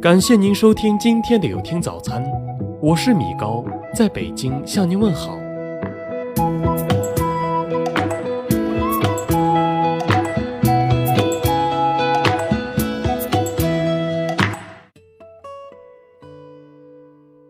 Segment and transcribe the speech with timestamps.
[0.00, 2.22] 感谢您收听今天的有听早餐，
[2.80, 5.38] 我是米高，在北京向您问好。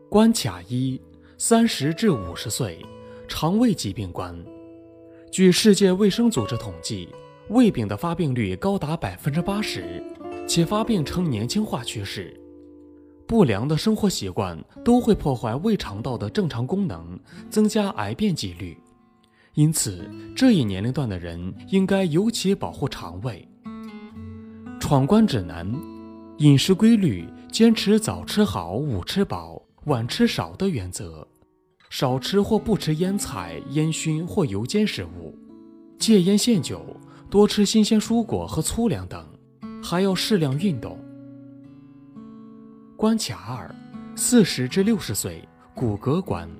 [0.08, 1.00] 关卡一：
[1.36, 2.78] 三十至五十岁，
[3.26, 4.34] 肠胃疾病关。
[5.32, 7.08] 据世界卫生组织统计，
[7.48, 10.02] 胃病的发病率高达百分之八十，
[10.48, 12.34] 且发病呈年轻化趋势。
[13.26, 17.18] 不良的生活习惯都会破坏胃肠道的正常功能，
[17.50, 18.78] 增加癌变几率。
[19.54, 23.46] 因此，这一年龄段的人应该尤其保护肠胃。
[24.78, 25.66] 闯关指南：
[26.38, 31.26] 饮食规律，坚持早吃好、午吃饱、晚吃少的原则。
[31.88, 35.36] 少吃或不吃烟菜、烟熏或油煎食物，
[35.98, 36.84] 戒烟限酒，
[37.30, 39.24] 多吃新鲜蔬果和粗粮等，
[39.82, 40.98] 还要适量运动。
[43.06, 43.72] 关卡二：
[44.16, 46.50] 四十至六十岁骨骼关。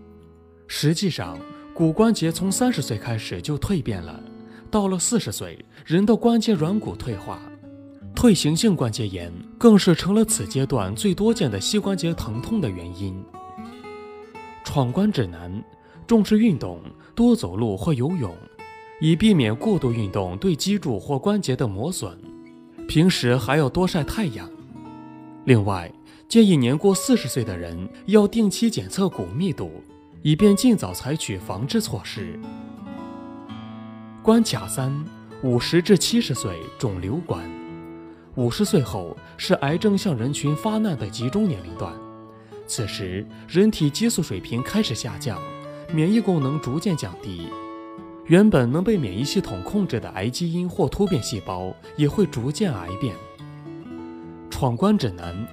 [0.68, 1.36] 实际上，
[1.74, 4.22] 骨关节从三十岁开始就蜕变了，
[4.70, 7.40] 到了四十岁，人的关节软骨退化，
[8.14, 13.20] 退行性关节炎更是成了此阶段最多见的膝关节疼痛的原因。
[14.62, 15.60] 闯关指南：
[16.06, 16.80] 重视运动，
[17.16, 18.32] 多走路或游泳，
[19.00, 22.16] 以避免过度运动对脊柱或关节的磨损。
[22.86, 24.48] 平时还要多晒太阳。
[25.44, 25.92] 另外，
[26.28, 29.70] 建议年过四十岁的人要定期检测骨密度，
[30.22, 32.38] 以便尽早采取防治措施。
[34.24, 34.92] 关卡三：
[35.44, 37.48] 五十至七十岁肿瘤关。
[38.34, 41.92] 五十岁后是癌症向人群发难的集中年龄段。
[42.66, 45.40] 此时，人体激素水平开始下降，
[45.92, 47.48] 免疫功能逐渐降低，
[48.24, 53.14] 原本能被免疫系统控制的癌基因或突变细胞也会逐渐癌变。
[54.50, 55.46] 闯关指南：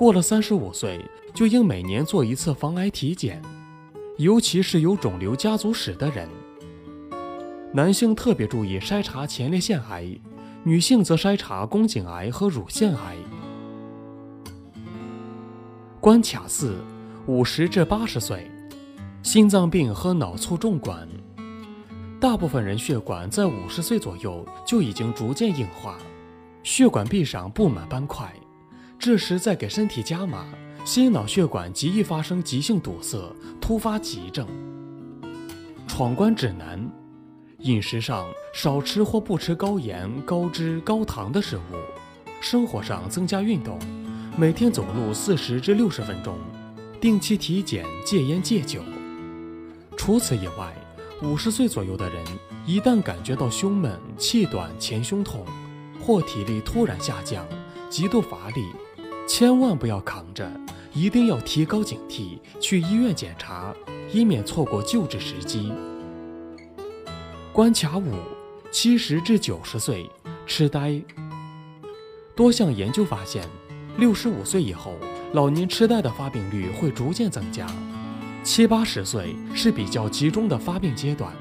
[0.00, 0.98] 过了三十五岁，
[1.34, 3.42] 就应每年做一次防癌体检，
[4.16, 6.26] 尤其是有肿瘤家族史的人。
[7.74, 10.18] 男性特别注意筛查前列腺癌，
[10.64, 13.14] 女性则筛查宫颈癌和乳腺癌。
[16.00, 16.78] 关卡四：
[17.26, 18.50] 五十至八十岁，
[19.22, 21.06] 心脏病和脑卒中管。
[22.18, 25.98] 大部分人血管在五十岁左右就已经逐渐硬化，
[26.62, 28.32] 血管壁上布满斑块，
[29.00, 30.44] 这时再给身体加码，
[30.84, 34.46] 心脑血管极易发生急性堵塞，突发急症。
[35.88, 36.78] 闯关指南：
[37.60, 41.60] 饮食上少吃或不吃高盐、高脂、高糖的食物，
[42.42, 43.78] 生活上增加运动。
[44.36, 46.36] 每天走路四十至六十分钟，
[47.00, 48.82] 定期体检，戒烟戒酒。
[49.96, 50.74] 除此以外，
[51.22, 52.22] 五十岁左右的人
[52.66, 55.42] 一旦感觉到胸闷、气短、前胸痛，
[55.98, 57.46] 或体力突然下降、
[57.88, 58.66] 极度乏力，
[59.32, 60.50] 千万不要扛着，
[60.92, 63.72] 一定要提高警惕，去医院检查，
[64.12, 65.72] 以免错过救治时机。
[67.52, 68.12] 关卡五：
[68.72, 70.10] 七十至九十岁
[70.48, 71.00] 痴呆。
[72.34, 73.48] 多项研究发现。
[73.98, 74.94] 六十五岁以后，
[75.32, 77.68] 老年痴呆的发病率会逐渐增加。
[78.42, 81.32] 七八十岁是比较集中的发病阶段。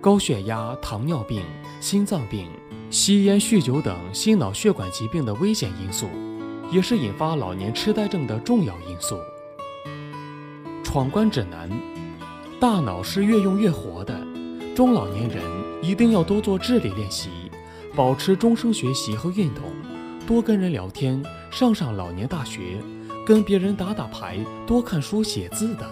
[0.00, 1.42] 高血压、糖尿病、
[1.80, 2.48] 心脏病、
[2.88, 6.08] 吸烟、酗酒等心脑血管疾病的危险因素，
[6.74, 9.16] 也是引发老年痴呆症的重要因素。
[10.82, 11.70] 闯关指南：
[12.58, 14.20] 大脑是越用越活的，
[14.74, 15.40] 中老年人
[15.80, 17.30] 一定要多做智力练习，
[17.94, 19.62] 保持终生学习和运动。
[20.26, 22.82] 多跟人聊天，上上老年大学，
[23.24, 25.88] 跟别人打打牌，多看书写字等。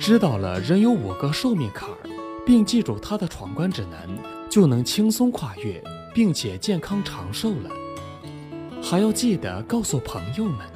[0.00, 1.96] 知道了人有五个寿命坎儿，
[2.44, 4.08] 并记住它的闯关指南，
[4.50, 5.80] 就能轻松跨越，
[6.12, 7.70] 并且健康长寿了。
[8.88, 10.75] 还要记得告诉朋友们。